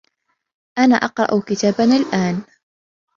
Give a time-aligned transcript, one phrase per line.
[0.79, 2.41] أنا أقرأ كتابا الآن.